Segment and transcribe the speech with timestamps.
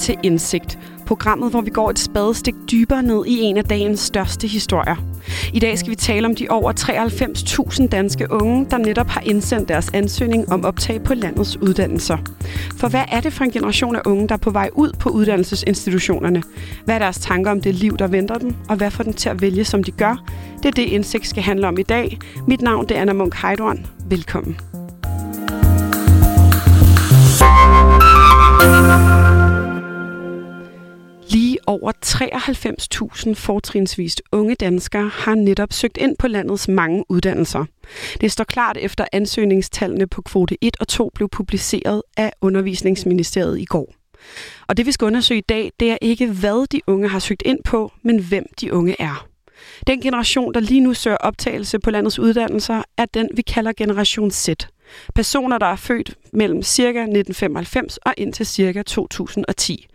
[0.00, 4.46] til Indsigt, programmet, hvor vi går et spadestik dybere ned i en af dagens største
[4.46, 4.96] historier.
[5.52, 6.72] I dag skal vi tale om de over
[7.80, 12.16] 93.000 danske unge, der netop har indsendt deres ansøgning om optag på landets uddannelser.
[12.76, 15.08] For hvad er det for en generation af unge, der er på vej ud på
[15.08, 16.42] uddannelsesinstitutionerne?
[16.84, 19.28] Hvad er deres tanker om det liv, der venter dem, og hvad får dem til
[19.28, 20.24] at vælge, som de gør?
[20.56, 22.18] Det er det, Indsigt skal handle om i dag.
[22.46, 23.86] Mit navn det er Anna Munk Heidorn.
[24.08, 24.79] Velkommen.
[31.82, 31.92] Over
[33.32, 37.64] 93.000 fortrinsvist unge danskere har netop søgt ind på landets mange uddannelser.
[38.20, 43.64] Det står klart efter ansøgningstallene på kvote 1 og 2 blev publiceret af Undervisningsministeriet i
[43.64, 43.94] går.
[44.66, 47.42] Og det vi skal undersøge i dag, det er ikke hvad de unge har søgt
[47.46, 49.26] ind på, men hvem de unge er.
[49.86, 54.30] Den generation, der lige nu søger optagelse på landets uddannelser, er den, vi kalder Generation
[54.30, 54.48] Z–
[55.14, 56.88] Personer, der er født mellem ca.
[56.88, 58.82] 1995 og indtil ca.
[58.82, 59.86] 2010.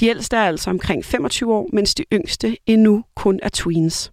[0.00, 4.12] De ældste er altså omkring 25 år, mens de yngste endnu kun er tweens.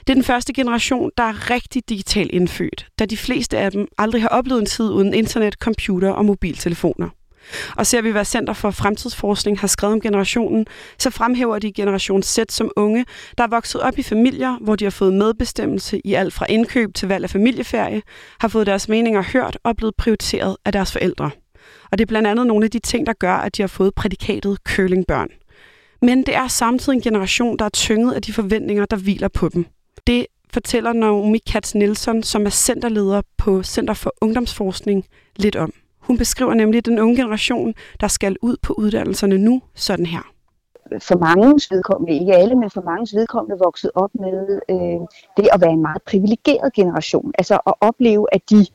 [0.00, 3.88] Det er den første generation, der er rigtig digitalt indfødt, da de fleste af dem
[3.98, 7.08] aldrig har oplevet en tid uden internet, computer og mobiltelefoner.
[7.76, 10.66] Og ser vi, hvad Center for Fremtidsforskning har skrevet om generationen,
[10.98, 13.04] så fremhæver de generation Z som unge,
[13.38, 16.94] der er vokset op i familier, hvor de har fået medbestemmelse i alt fra indkøb
[16.94, 18.02] til valg af familieferie,
[18.40, 21.30] har fået deres meninger hørt og blevet prioriteret af deres forældre.
[21.92, 23.94] Og det er blandt andet nogle af de ting, der gør, at de har fået
[23.94, 25.28] prædikatet kølingbørn.
[26.02, 29.48] Men det er samtidig en generation, der er tynget af de forventninger, der hviler på
[29.48, 29.66] dem.
[30.06, 35.04] Det fortæller Naomi Katz Nielsen, som er centerleder på Center for Ungdomsforskning,
[35.36, 35.72] lidt om.
[36.06, 40.34] Hun beskriver nemlig den unge generation, der skal ud på uddannelserne nu, sådan her
[40.98, 45.00] for mange vedkommende, ikke alle, men for mange vedkommende vokset op med øh,
[45.36, 47.32] det at være en meget privilegeret generation.
[47.38, 48.66] Altså at opleve, at de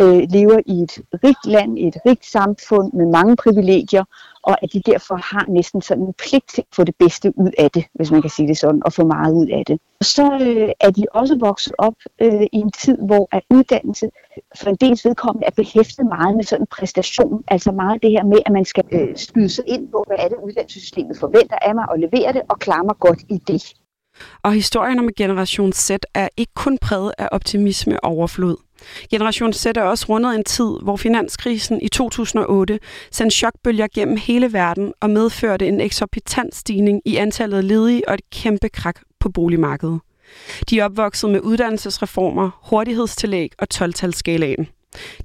[0.00, 4.04] øh, lever i et rigt land, i et rigt samfund med mange privilegier,
[4.46, 7.50] og at de derfor har næsten sådan en pligt til at få det bedste ud
[7.58, 9.80] af det, hvis man kan sige det sådan, og få meget ud af det.
[10.00, 14.10] Og så øh, er de også vokset op øh, i en tid, hvor at uddannelse
[14.56, 18.24] for en dels vedkommende er behæftet meget med sådan en præstation, altså meget det her
[18.24, 21.74] med, at man skal øh, skyde sig ind på, hvad er det uddannelsessystemet forventer af
[21.74, 23.74] mig, og levere det, og klare mig godt i det.
[24.42, 28.65] Og historien om Generation Z er ikke kun præget af optimisme og overflod.
[29.10, 32.78] Generation Z er også rundet en tid, hvor finanskrisen i 2008
[33.12, 38.14] sendte chokbølger gennem hele verden og medførte en eksorbitant stigning i antallet af ledige og
[38.14, 40.00] et kæmpe krak på boligmarkedet.
[40.70, 44.66] De er opvokset med uddannelsesreformer, hurtighedstillæg og 12-talsskalaen.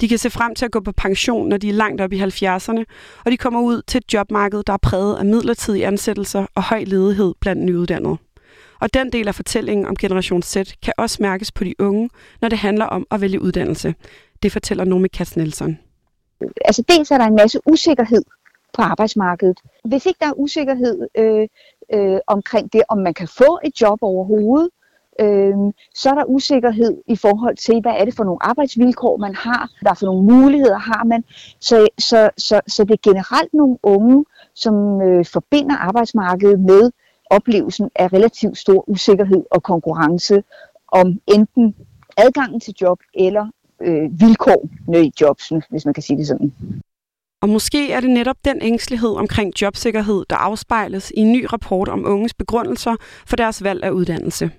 [0.01, 2.21] De kan se frem til at gå på pension, når de er langt op i
[2.21, 2.83] 70'erne,
[3.25, 6.83] og de kommer ud til et jobmarked, der er præget af midlertidige ansættelser og høj
[6.83, 8.17] ledighed blandt nyuddannede.
[8.81, 12.09] Og den del af fortællingen om Generation Z kan også mærkes på de unge,
[12.41, 13.95] når det handler om at vælge uddannelse.
[14.43, 15.79] Det fortæller Nomi Katz Nielsen.
[16.65, 18.23] Altså dels er der en masse usikkerhed
[18.73, 19.59] på arbejdsmarkedet.
[19.85, 21.47] Hvis ikke der er usikkerhed øh,
[21.93, 24.69] øh, omkring det, om man kan få et job overhovedet,
[25.19, 25.55] øh,
[25.95, 29.69] så er der usikkerhed i forhold til, hvad er det for nogle arbejdsvilkår, man har,
[29.81, 31.23] hvad for nogle muligheder har man.
[31.59, 34.25] Så, så, så, så det er generelt nogle unge,
[34.55, 36.91] som øh, forbinder arbejdsmarkedet med
[37.31, 40.43] oplevelsen af relativt stor usikkerhed og konkurrence
[40.87, 41.75] om enten
[42.17, 43.47] adgangen til job eller
[43.81, 46.53] øh, vilkårene i jobsene, hvis man kan sige det sådan.
[47.41, 51.89] Og måske er det netop den ængstelighed omkring jobsikkerhed, der afspejles i en ny rapport
[51.89, 54.51] om unges begrundelser for deres valg af uddannelse.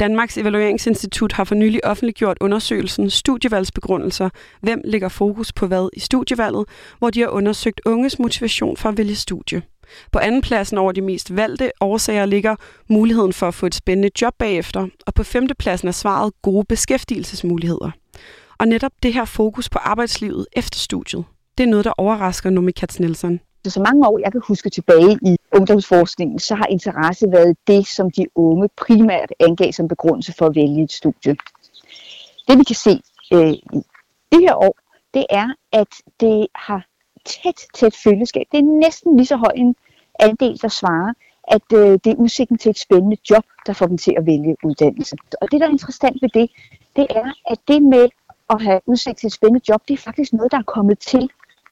[0.00, 4.28] Danmarks Evalueringsinstitut har for nylig offentliggjort undersøgelsen Studievalgsbegrundelser.
[4.60, 6.64] Hvem lægger fokus på hvad i studievalget,
[6.98, 9.62] hvor de har undersøgt unges motivation for at vælge studie.
[10.12, 12.56] På andenpladsen over de mest valgte årsager ligger
[12.88, 16.64] muligheden for at få et spændende job bagefter, og på femte pladsen er svaret gode
[16.64, 17.90] beskæftigelsesmuligheder.
[18.58, 21.24] Og netop det her fokus på arbejdslivet efter studiet,
[21.58, 23.40] det er noget, der overrasker Nomi Katz Nielsen.
[23.64, 28.10] Så mange år, jeg kan huske tilbage i ungdomsforskningen, så har interesse været det, som
[28.10, 31.36] de unge primært angav som begrundelse for at vælge et studie.
[32.48, 33.00] Det vi kan se
[33.32, 33.82] øh, i
[34.32, 34.78] det her år,
[35.14, 35.88] det er, at
[36.20, 36.86] det har
[37.28, 38.46] tæt, tæt følgeskab.
[38.52, 39.76] Det er næsten lige så høj en
[40.18, 41.12] andel, der svarer,
[41.48, 44.56] at øh, det er udsigten til et spændende job, der får dem til at vælge
[44.64, 45.16] uddannelse.
[45.40, 46.50] Og det, der er interessant ved det,
[46.96, 48.08] det er, at det med
[48.50, 51.30] at have udsigt til et spændende job, det er faktisk noget, der er kommet til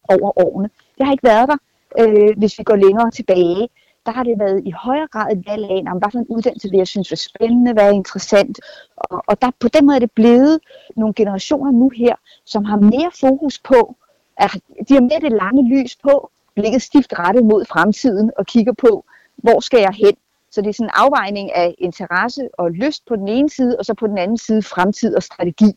[0.08, 0.70] over årene.
[0.98, 1.58] Det har ikke været der,
[2.00, 3.68] øh, hvis vi går længere tilbage.
[4.06, 6.76] Der har det været i højere grad et valg af, hvad for en uddannelse vil
[6.76, 8.60] jeg synes var spændende, hvad er interessant.
[8.96, 10.58] Og, og der, på den måde er det blevet
[10.96, 12.14] nogle generationer nu her,
[12.44, 13.96] som har mere fokus på,
[14.36, 14.48] er,
[14.88, 19.04] de har med det lange lys på, blikket stift rettet mod fremtiden og kigger på,
[19.36, 20.16] hvor skal jeg hen.
[20.50, 23.84] Så det er sådan en afvejning af interesse og lyst på den ene side, og
[23.84, 25.72] så på den anden side fremtid og strategi.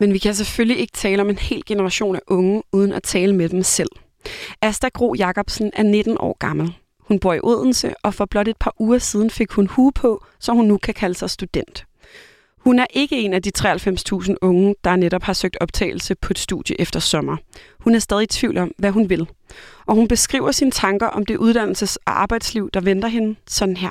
[0.00, 3.34] Men vi kan selvfølgelig ikke tale om en hel generation af unge, uden at tale
[3.34, 3.90] med dem selv.
[4.62, 6.74] Asta Gro Jacobsen er 19 år gammel.
[7.00, 10.24] Hun bor i Odense, og for blot et par uger siden fik hun hue på,
[10.40, 11.86] så hun nu kan kalde sig student.
[12.66, 16.38] Hun er ikke en af de 93.000 unge, der netop har søgt optagelse på et
[16.38, 17.36] studie efter sommer.
[17.80, 19.28] Hun er stadig i tvivl om, hvad hun vil.
[19.86, 23.90] Og hun beskriver sine tanker om det uddannelses- og arbejdsliv, der venter hende sådan her.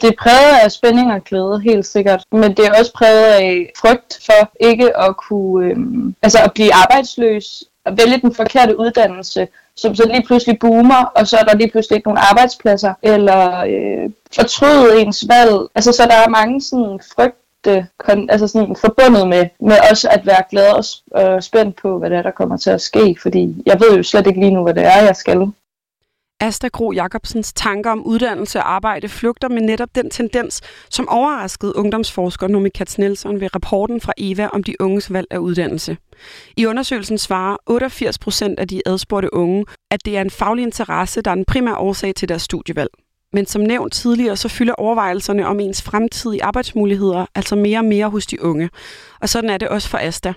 [0.00, 2.24] Det er præget af spænding og glæde, helt sikkert.
[2.32, 6.74] Men det er også præget af frygt for ikke at kunne, øhm, altså at blive
[6.74, 11.56] arbejdsløs, at vælge den forkerte uddannelse, som så lige pludselig boomer, og så er der
[11.56, 15.56] lige pludselig ikke nogen arbejdspladser, eller øh, fortryde ens valg.
[15.74, 17.84] Altså, så der er mange sådan frygt Øh,
[18.28, 20.84] altså sådan forbundet med, med også at være glad og
[21.22, 24.02] øh, spændt på, hvad det er, der kommer til at ske, fordi jeg ved jo
[24.02, 25.52] slet ikke lige nu, hvad det er, jeg skal.
[26.42, 30.60] Asta Gro Jacobsens tanker om uddannelse og arbejde flugter med netop den tendens,
[30.90, 35.38] som overraskede ungdomsforsker Nomi Katz Nielsen ved rapporten fra EVA om de unges valg af
[35.38, 35.96] uddannelse.
[36.56, 41.22] I undersøgelsen svarer 88 procent af de adspurgte unge, at det er en faglig interesse,
[41.22, 42.90] der er den primære årsag til deres studievalg.
[43.32, 48.08] Men som nævnt tidligere, så fylder overvejelserne om ens fremtidige arbejdsmuligheder altså mere og mere
[48.08, 48.70] hos de unge.
[49.20, 50.34] Og sådan er det også for Asta.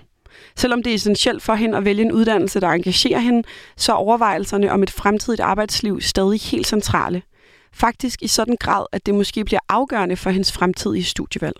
[0.56, 3.42] Selvom det er essentielt for hende at vælge en uddannelse, der engagerer hende,
[3.76, 7.22] så er overvejelserne om et fremtidigt arbejdsliv stadig helt centrale.
[7.72, 11.56] Faktisk i sådan grad, at det måske bliver afgørende for hendes fremtidige studievalg.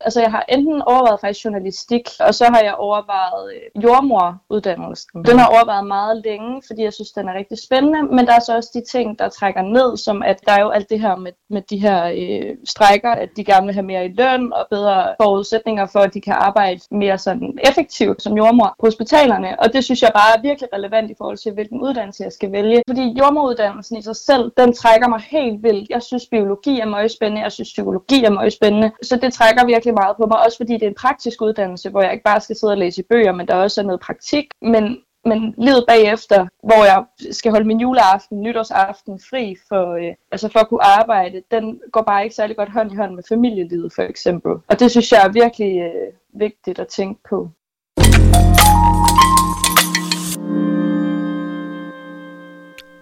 [0.00, 5.24] Altså jeg har enten overvejet faktisk journalistik, og så har jeg overvejet øh, jordmoruddannelsen.
[5.24, 8.40] Den har overvejet meget længe, fordi jeg synes, den er rigtig spændende, men der er
[8.40, 11.16] så også de ting, der trækker ned, som at der er jo alt det her
[11.16, 14.66] med, med de her øh, strækker, at de gerne vil have mere i løn og
[14.70, 19.60] bedre forudsætninger for, at de kan arbejde mere sådan effektivt som jordmor på hospitalerne.
[19.60, 22.52] Og det synes jeg bare er virkelig relevant i forhold til, hvilken uddannelse jeg skal
[22.52, 22.82] vælge.
[22.88, 25.90] Fordi jordmoruddannelsen i sig selv, den trækker mig helt vildt.
[25.90, 28.90] Jeg synes, biologi er meget spændende, jeg synes, psykologi er meget spændende.
[29.02, 31.90] Så det trækker virkelig virkelig meget på mig, også fordi det er en praktisk uddannelse,
[31.90, 34.00] hvor jeg ikke bare skal sidde og læse i bøger, men der også er noget
[34.00, 34.46] praktik.
[34.62, 34.84] Men,
[35.24, 40.60] men livet bagefter, hvor jeg skal holde min juleaften, nytårsaften fri for, øh, altså for
[40.60, 44.02] at kunne arbejde, den går bare ikke særlig godt hånd i hånd med familielivet for
[44.02, 44.52] eksempel.
[44.68, 47.50] Og det synes jeg er virkelig øh, vigtigt at tænke på.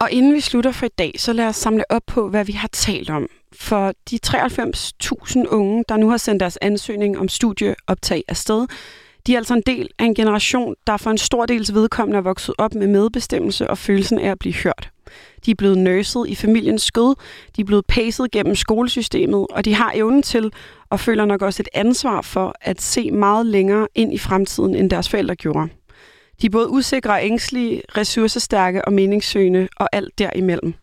[0.00, 2.52] Og inden vi slutter for i dag, så lad os samle op på, hvad vi
[2.52, 3.26] har talt om.
[3.52, 8.66] For de 93.000 unge, der nu har sendt deres ansøgning om studieoptag afsted,
[9.26, 12.22] de er altså en del af en generation, der for en stor dels vedkommende er
[12.22, 14.90] vokset op med medbestemmelse og følelsen af at blive hørt.
[15.46, 17.14] De er blevet nørset i familiens skød,
[17.56, 20.52] de er blevet pacet gennem skolesystemet, og de har evnen til
[20.90, 24.90] og føler nok også et ansvar for at se meget længere ind i fremtiden, end
[24.90, 25.68] deres forældre gjorde.
[26.42, 30.74] De er både usikre og ængstlige, ressourcestærke og meningssøgende og alt derimellem.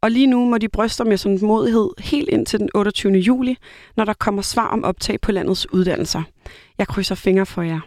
[0.00, 3.12] Og lige nu må de bryste med sådan modighed helt ind til den 28.
[3.12, 3.56] juli,
[3.96, 6.22] når der kommer svar om optag på landets uddannelser.
[6.78, 7.80] Jeg krydser fingre for jer.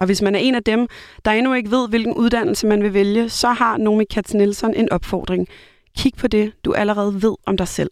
[0.00, 0.86] Og hvis man er en af dem,
[1.24, 4.92] der endnu ikke ved, hvilken uddannelse man vil vælge, så har Nomi Katz Nielsen en
[4.92, 5.48] opfordring.
[5.96, 7.90] Kig på det, du allerede ved om dig selv.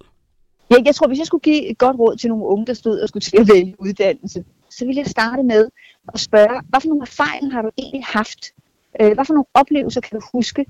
[0.70, 3.00] Ja, jeg tror, hvis jeg skulle give et godt råd til nogle unge, der stod
[3.00, 4.44] og skulle til at vælge uddannelse,
[4.78, 5.68] så ville jeg starte med
[6.14, 8.52] at spørge, hvad for nogle erfaringer har du egentlig haft?
[9.00, 10.66] Øh, hvad for nogle oplevelser kan du huske,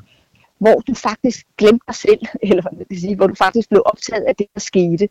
[0.58, 4.24] hvor du faktisk glemte dig selv, eller hvad man sige, hvor du faktisk blev optaget
[4.24, 5.08] af det, der skete.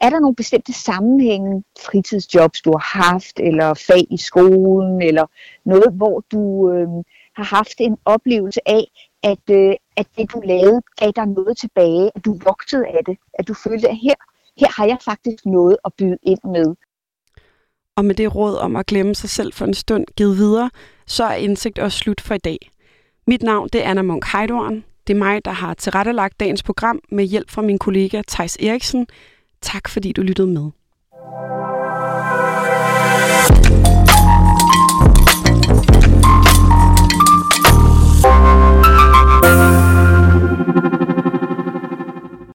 [0.00, 5.26] Er der nogle bestemte sammenhænge, fritidsjobs du har haft, eller fag i skolen, eller
[5.64, 6.88] noget, hvor du øh,
[7.36, 8.84] har haft en oplevelse af,
[9.22, 13.16] at, øh, at det du lavede gav dig noget tilbage, at du voksede af det,
[13.34, 14.14] at du følte, at her,
[14.60, 16.74] her har jeg faktisk noget at byde ind med.
[17.96, 20.70] Og med det råd om at glemme sig selv for en stund givet videre,
[21.06, 22.70] så er indsigt også slut for i dag.
[23.26, 24.84] Mit navn det er Anna Munk Heidorn.
[25.06, 29.06] Det er mig, der har tilrettelagt dagens program med hjælp fra min kollega Tejs Eriksen.
[29.60, 30.70] Tak fordi du lyttede med.